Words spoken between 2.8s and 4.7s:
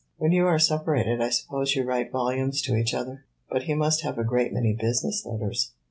other. But he must have a great